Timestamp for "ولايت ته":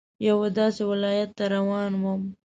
0.91-1.45